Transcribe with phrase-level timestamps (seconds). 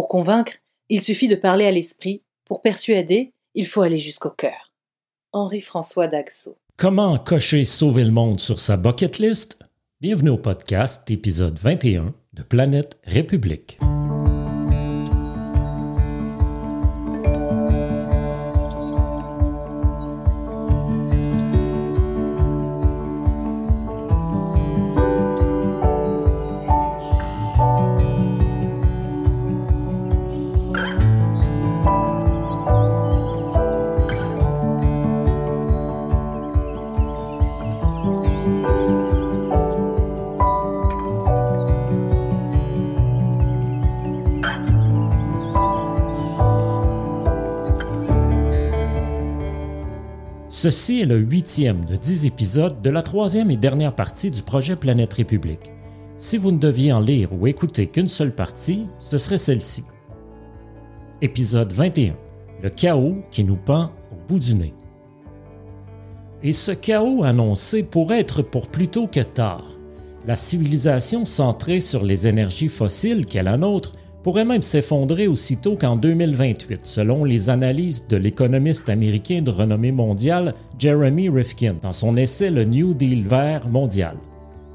[0.00, 0.54] Pour convaincre,
[0.88, 2.22] il suffit de parler à l'esprit.
[2.46, 4.72] Pour persuader, il faut aller jusqu'au cœur.
[5.32, 6.56] Henri-François Daxo.
[6.78, 9.58] Comment cocher sauver le monde sur sa bucket list?
[10.00, 13.78] Bienvenue au podcast, épisode 21 de Planète République.
[50.62, 54.76] Ceci est le huitième de dix épisodes de la troisième et dernière partie du projet
[54.76, 55.70] Planète République.
[56.18, 59.84] Si vous ne deviez en lire ou écouter qu'une seule partie, ce serait celle-ci.
[61.22, 62.14] Épisode 21.
[62.62, 64.74] Le chaos qui nous pend au bout du nez.
[66.42, 69.66] Et ce chaos annoncé pourrait être pour plus tôt que tard.
[70.26, 75.96] La civilisation centrée sur les énergies fossiles qu'est la nôtre pourrait même s'effondrer aussitôt qu'en
[75.96, 82.50] 2028, selon les analyses de l'économiste américain de renommée mondiale Jeremy Rifkin dans son essai
[82.50, 84.16] Le New Deal vert mondial.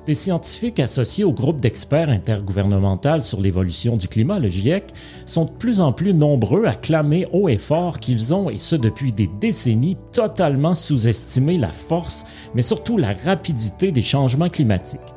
[0.05, 4.83] Des scientifiques associés au groupe d'experts intergouvernemental sur l'évolution du climat, le GIEC,
[5.25, 8.75] sont de plus en plus nombreux à clamer haut et fort qu'ils ont, et ce
[8.75, 12.23] depuis des décennies, totalement sous-estimé la force,
[12.53, 15.14] mais surtout la rapidité des changements climatiques.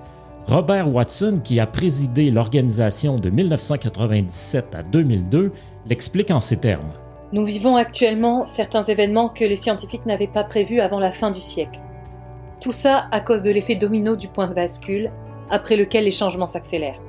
[0.49, 5.53] Robert Watson, qui a présidé l'organisation de 1997 à 2002,
[5.87, 6.91] l'explique en ces termes.
[7.35, 11.43] Nous vivons actuellement certains événements que les scientifiques n'avaient pas prévus avant la fin du
[11.43, 11.79] siècle.
[12.63, 15.13] Tout ça à cause de l'effet domino du point de bascule,
[15.51, 17.03] après lequel les changements s'accélèrent.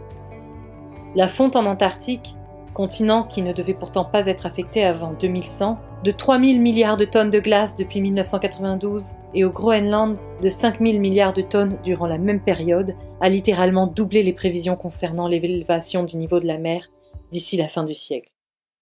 [1.15, 2.35] La fonte en Antarctique,
[2.73, 7.05] continent qui ne devait pourtant pas être affecté avant 2100, de 3 000 milliards de
[7.05, 12.07] tonnes de glace depuis 1992 et au Groenland de 5 000 milliards de tonnes durant
[12.07, 16.87] la même période, a littéralement doublé les prévisions concernant l'élévation du niveau de la mer
[17.31, 18.31] d'ici la fin du siècle.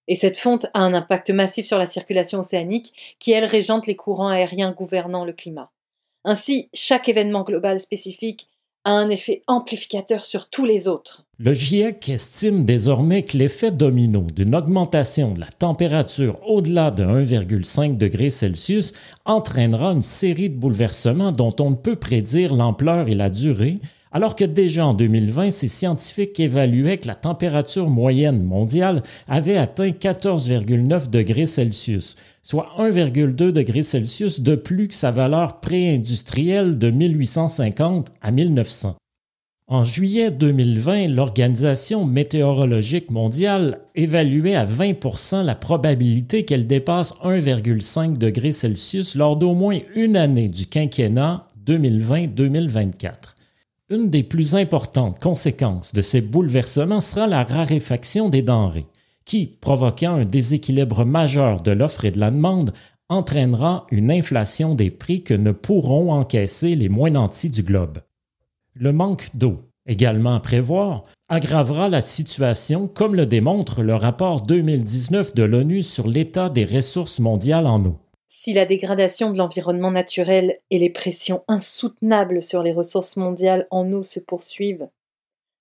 [0.07, 3.95] Et cette fonte a un impact massif sur la circulation océanique qui, elle, régente les
[3.95, 5.72] courants aériens gouvernant le climat.
[6.23, 8.50] Ainsi, chaque événement global spécifique
[8.91, 11.23] un effet amplificateur sur tous les autres.
[11.39, 17.97] Le GIEC estime désormais que l'effet domino d'une augmentation de la température au-delà de 1,5
[17.97, 18.93] degré Celsius
[19.25, 23.79] entraînera une série de bouleversements dont on ne peut prédire l'ampleur et la durée,
[24.17, 29.91] alors que déjà en 2020, ces scientifiques évaluaient que la température moyenne mondiale avait atteint
[29.91, 38.07] 14,9 degrés Celsius, soit 1,2 degré Celsius de plus que sa valeur pré-industrielle de 1850
[38.19, 38.95] à 1900.
[39.67, 48.51] En juillet 2020, l'Organisation météorologique mondiale évaluait à 20% la probabilité qu'elle dépasse 1,5 degré
[48.51, 53.36] Celsius lors d'au moins une année du quinquennat 2020-2024.
[53.89, 58.87] Une des plus importantes conséquences de ces bouleversements sera la raréfaction des denrées
[59.23, 62.73] qui, provoquant un déséquilibre majeur de l'offre et de la demande,
[63.07, 67.99] entraînera une inflation des prix que ne pourront encaisser les moins nantis du globe.
[68.75, 75.33] Le manque d'eau, également à prévoir, aggravera la situation comme le démontre le rapport 2019
[75.33, 77.99] de l'ONU sur l'état des ressources mondiales en eau.
[78.29, 83.89] Si la dégradation de l'environnement naturel et les pressions insoutenables sur les ressources mondiales en
[83.93, 84.89] eau se poursuivent,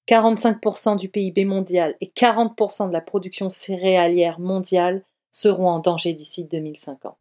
[0.09, 6.44] 45% du PIB mondial et 40% de la production céréalière mondiale seront en danger d'ici
[6.44, 7.15] 2050.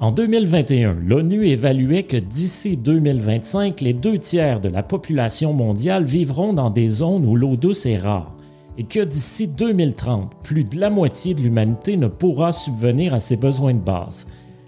[0.00, 6.52] En 2021, l'ONU évaluait que d'ici 2025, les deux tiers de la population mondiale vivront
[6.52, 8.36] dans des zones où l'eau douce est rare
[8.78, 13.36] et que d'ici 2030, plus de la moitié de l'humanité ne pourra subvenir à ses
[13.36, 14.26] besoins de base.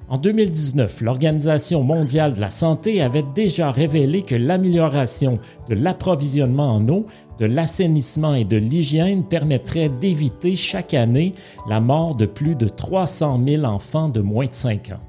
[0.09, 5.39] En 2019, l'Organisation mondiale de la santé avait déjà révélé que l'amélioration
[5.69, 7.07] de l'approvisionnement en eau,
[7.39, 11.33] de l'assainissement et de l'hygiène permettrait d'éviter chaque année
[11.67, 15.01] la mort de plus de 300 000 enfants de moins de 5 ans.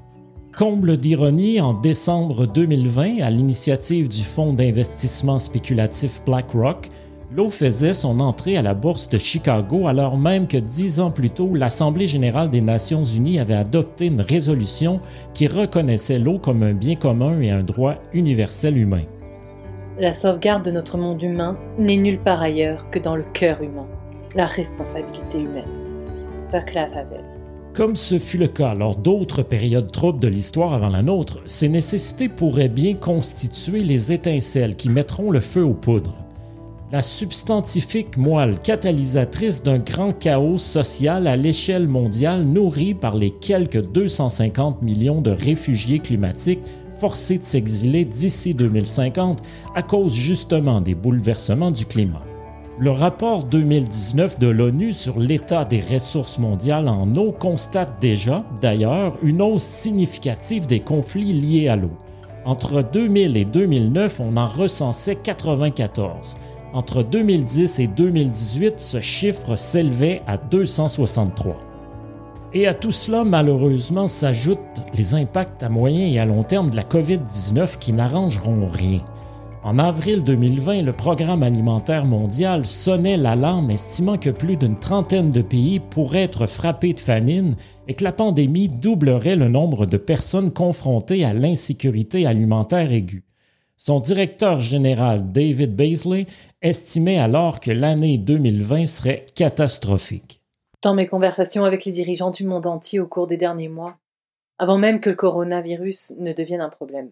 [0.56, 6.88] Comble d'ironie, en décembre 2020, à l'initiative du fonds d'investissement spéculatif BlackRock,
[7.34, 11.30] L'eau faisait son entrée à la bourse de Chicago alors même que dix ans plus
[11.30, 15.00] tôt, l'Assemblée générale des Nations unies avait adopté une résolution
[15.34, 19.02] qui reconnaissait l'eau comme un bien commun et un droit universel humain.
[19.98, 23.88] La sauvegarde de notre monde humain n'est nulle part ailleurs que dans le cœur humain,
[24.36, 25.70] la responsabilité humaine.
[26.52, 27.24] Vaclav Havel.
[27.74, 31.68] Comme ce fut le cas lors d'autres périodes troubles de l'histoire avant la nôtre, ces
[31.68, 36.25] nécessités pourraient bien constituer les étincelles qui mettront le feu aux poudres.
[36.92, 43.82] La substantifique moelle catalysatrice d'un grand chaos social à l'échelle mondiale nourri par les quelques
[43.82, 46.62] 250 millions de réfugiés climatiques
[47.00, 49.40] forcés de s'exiler d'ici 2050
[49.74, 52.22] à cause justement des bouleversements du climat.
[52.78, 59.16] Le rapport 2019 de l'ONU sur l'état des ressources mondiales en eau constate déjà, d'ailleurs,
[59.22, 61.96] une hausse significative des conflits liés à l'eau.
[62.44, 66.36] Entre 2000 et 2009, on en recensait 94.
[66.76, 71.56] Entre 2010 et 2018, ce chiffre s'élevait à 263.
[72.52, 74.58] Et à tout cela, malheureusement, s'ajoutent
[74.94, 79.00] les impacts à moyen et à long terme de la COVID-19 qui n'arrangeront rien.
[79.64, 85.40] En avril 2020, le Programme alimentaire mondial sonnait l'alarme estimant que plus d'une trentaine de
[85.40, 87.54] pays pourraient être frappés de famine
[87.88, 93.24] et que la pandémie doublerait le nombre de personnes confrontées à l'insécurité alimentaire aiguë.
[93.78, 96.26] Son directeur général David Beasley
[96.66, 100.42] estimait alors que l'année 2020 serait catastrophique.
[100.82, 103.96] Dans mes conversations avec les dirigeants du monde entier au cours des derniers mois,
[104.58, 107.10] avant même que le coronavirus ne devienne un problème,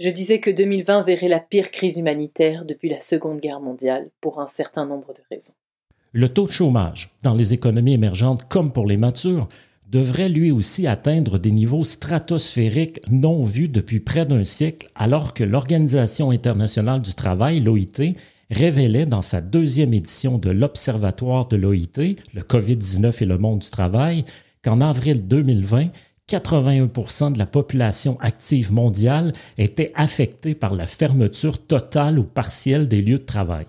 [0.00, 4.40] je disais que 2020 verrait la pire crise humanitaire depuis la Seconde Guerre mondiale pour
[4.40, 5.54] un certain nombre de raisons.
[6.12, 9.48] Le taux de chômage dans les économies émergentes comme pour les matures
[9.88, 15.44] devrait lui aussi atteindre des niveaux stratosphériques non vus depuis près d'un siècle, alors que
[15.44, 18.16] l'Organisation internationale du travail, l'OIT,
[18.50, 23.70] révélait dans sa deuxième édition de l'Observatoire de l'OIT, le COVID-19 et le monde du
[23.70, 24.24] travail,
[24.62, 25.88] qu'en avril 2020,
[26.28, 33.00] 81% de la population active mondiale était affectée par la fermeture totale ou partielle des
[33.00, 33.66] lieux de travail.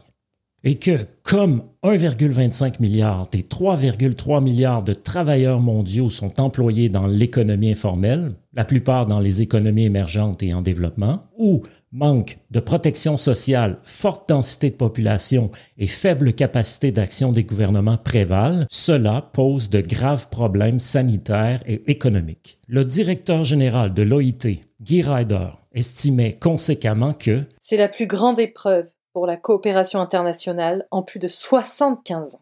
[0.64, 7.72] Et que, comme 1,25 milliard des 3,3 milliards de travailleurs mondiaux sont employés dans l'économie
[7.72, 13.80] informelle, la plupart dans les économies émergentes et en développement, ou manque de protection sociale,
[13.84, 20.30] forte densité de population et faible capacité d'action des gouvernements prévalent, cela pose de graves
[20.30, 22.60] problèmes sanitaires et économiques.
[22.68, 28.90] Le directeur général de l'OIT, Guy Ryder, estimait conséquemment que C'est la plus grande épreuve
[29.14, 32.42] pour la coopération internationale en plus de 75 ans.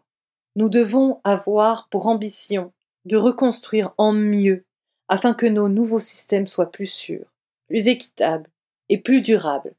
[0.56, 2.72] Nous devons avoir pour ambition
[3.04, 4.64] de reconstruire en mieux
[5.08, 7.32] afin que nos nouveaux systèmes soient plus sûrs,
[7.68, 8.50] plus équitables
[8.88, 9.74] et plus durables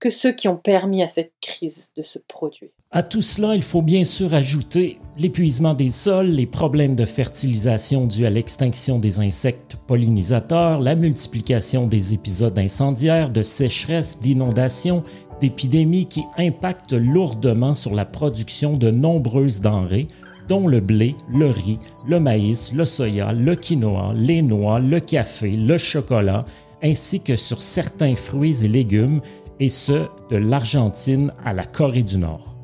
[0.00, 2.70] que ceux qui ont permis à cette crise de se produire.
[2.90, 8.06] À tout cela, il faut bien sûr ajouter l'épuisement des sols, les problèmes de fertilisation
[8.06, 15.04] dus à l'extinction des insectes pollinisateurs, la multiplication des épisodes incendiaires, de sécheresse, d'inondations
[15.40, 20.08] d'épidémies qui impactent lourdement sur la production de nombreuses denrées,
[20.48, 21.78] dont le blé, le riz,
[22.08, 26.44] le maïs, le soya, le quinoa, les noix, le café, le chocolat,
[26.82, 29.20] ainsi que sur certains fruits et légumes,
[29.60, 32.56] et ce, de l'Argentine à la Corée du Nord.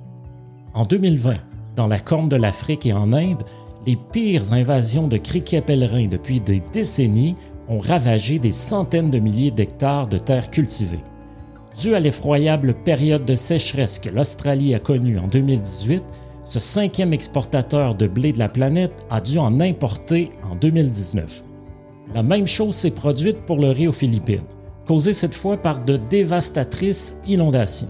[0.74, 1.36] En 2020,
[1.76, 3.42] dans la Corne de l'Afrique et en Inde,
[3.86, 7.36] les pires invasions de criquets pèlerins depuis des décennies
[7.68, 11.04] ont ravagé des centaines de milliers d'hectares de terres cultivées.
[11.78, 16.02] Dû à l'effroyable période de sécheresse que l'Australie a connue en 2018,
[16.44, 21.44] ce cinquième exportateur de blé de la planète a dû en importer en 2019.
[22.14, 24.46] La même chose s'est produite pour le riz aux Philippines,
[24.86, 27.88] causée cette fois par de dévastatrices inondations.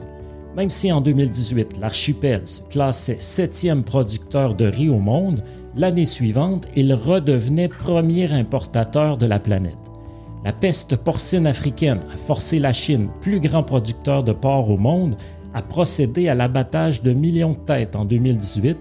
[0.56, 5.44] Même si en 2018 l'archipel se classait septième producteur de riz au monde,
[5.76, 9.76] l'année suivante il redevenait premier importateur de la planète.
[10.44, 15.16] La peste porcine africaine a forcé la Chine, plus grand producteur de porc au monde,
[15.52, 18.78] à procéder à l'abattage de millions de têtes en 2018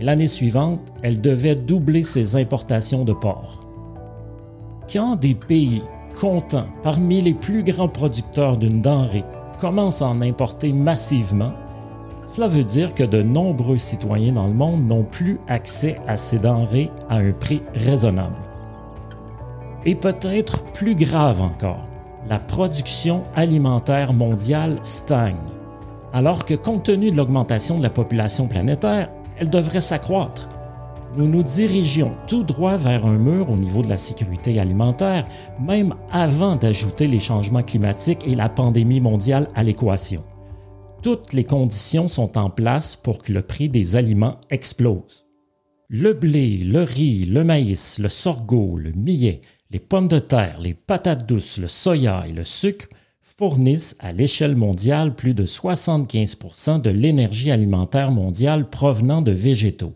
[0.00, 3.67] et l'année suivante, elle devait doubler ses importations de porc.
[4.90, 5.82] Quand des pays
[6.18, 9.24] comptant parmi les plus grands producteurs d'une denrée
[9.60, 11.52] commencent à en importer massivement,
[12.26, 16.38] cela veut dire que de nombreux citoyens dans le monde n'ont plus accès à ces
[16.38, 18.40] denrées à un prix raisonnable.
[19.84, 21.84] Et peut-être plus grave encore,
[22.26, 25.36] la production alimentaire mondiale stagne,
[26.14, 30.48] alors que compte tenu de l'augmentation de la population planétaire, elle devrait s'accroître.
[31.16, 35.26] Nous nous dirigeons tout droit vers un mur au niveau de la sécurité alimentaire,
[35.58, 40.22] même avant d'ajouter les changements climatiques et la pandémie mondiale à l'équation.
[41.02, 45.26] Toutes les conditions sont en place pour que le prix des aliments explose.
[45.88, 50.74] Le blé, le riz, le maïs, le sorgho, le millet, les pommes de terre, les
[50.74, 52.88] patates douces, le soya et le sucre
[53.22, 59.94] fournissent à l'échelle mondiale plus de 75% de l'énergie alimentaire mondiale provenant de végétaux.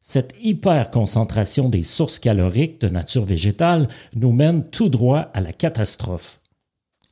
[0.00, 6.40] Cette hyperconcentration des sources caloriques de nature végétale nous mène tout droit à la catastrophe.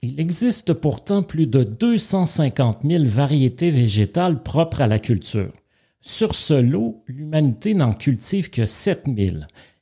[0.00, 5.52] Il existe pourtant plus de 250 000 variétés végétales propres à la culture.
[6.00, 9.36] Sur ce lot, l'humanité n'en cultive que 7 000,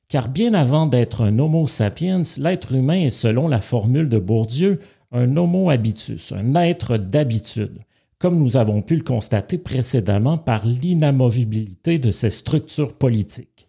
[0.09, 4.81] car bien avant d'être un Homo sapiens, l'être humain est, selon la formule de Bourdieu,
[5.13, 7.79] un Homo habitus, un être d'habitude,
[8.19, 13.69] comme nous avons pu le constater précédemment par l'inamovibilité de ses structures politiques.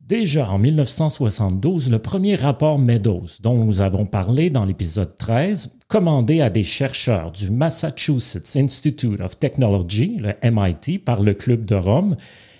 [0.00, 6.40] Déjà en 1972, le premier rapport Meadows, dont nous avons parlé dans l'épisode 13, commandé
[6.40, 12.14] à des chercheurs du Massachusetts Institute of Technology, le MIT, par le Club de Rome,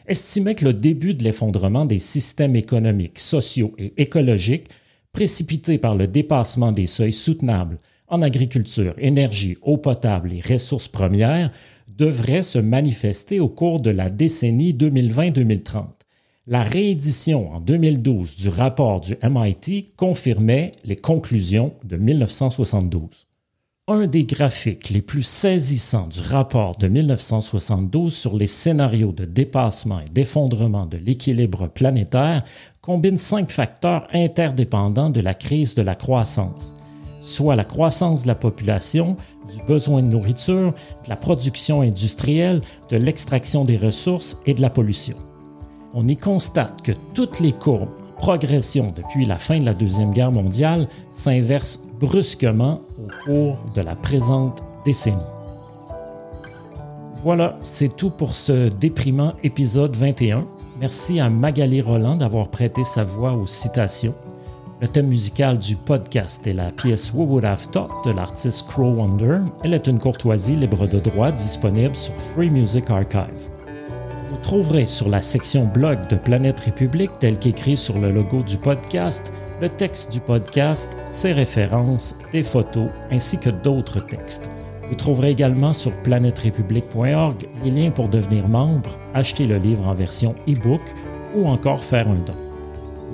[0.09, 4.69] estimait que le début de l'effondrement des systèmes économiques, sociaux et écologiques,
[5.13, 11.51] précipité par le dépassement des seuils soutenables en agriculture, énergie, eau potable et ressources premières,
[11.89, 15.97] devrait se manifester au cours de la décennie 2020-2030
[16.49, 23.27] la réédition en 2012 du rapport du MIT confirmait les conclusions de 1972.
[23.89, 30.01] Un des graphiques les plus saisissants du rapport de 1972 sur les scénarios de dépassement
[30.01, 32.45] et d'effondrement de l'équilibre planétaire
[32.81, 36.76] combine cinq facteurs interdépendants de la crise de la croissance,
[37.27, 39.17] soit la croissance de la population,
[39.51, 40.73] du besoin de nourriture,
[41.05, 45.17] de la production industrielle, de l'extraction des ressources et de la pollution
[45.97, 50.11] on y constate que toutes les courbes en progression depuis la fin de la Deuxième
[50.11, 55.17] Guerre mondiale s'inversent brusquement au cours de la présente décennie.
[57.15, 60.47] Voilà, c'est tout pour ce déprimant épisode 21.
[60.79, 64.15] Merci à Magali Roland d'avoir prêté sa voix aux citations.
[64.79, 68.91] Le thème musical du podcast est la pièce We Would Have Thought de l'artiste Crow
[68.91, 69.39] Wonder.
[69.65, 73.49] Elle est une courtoisie libre de droit disponible sur Free Music Archive.
[74.25, 78.59] Vous trouverez sur la section blog de Planète République, tel qu'écrit sur le logo du
[78.59, 84.51] podcast, le texte du podcast, ses références, des photos ainsi que d'autres textes.
[84.91, 90.35] Vous trouverez également sur planèterépublique.org les liens pour devenir membre, acheter le livre en version
[90.47, 90.83] e-book
[91.35, 92.46] ou encore faire un don.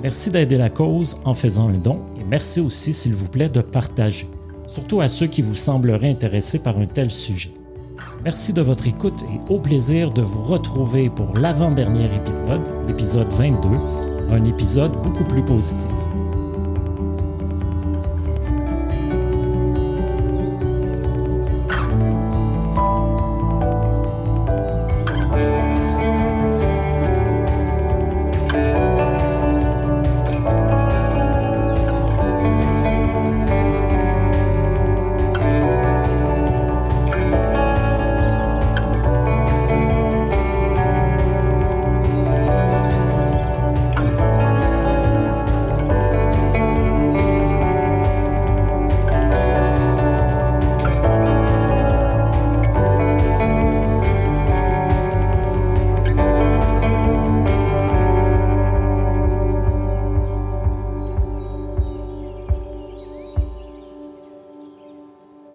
[0.01, 3.61] Merci d'aider la cause en faisant un don et merci aussi, s'il vous plaît, de
[3.61, 4.27] partager,
[4.67, 7.51] surtout à ceux qui vous sembleraient intéressés par un tel sujet.
[8.23, 13.67] Merci de votre écoute et au plaisir de vous retrouver pour l'avant-dernier épisode, l'épisode 22,
[14.31, 15.91] un épisode beaucoup plus positif.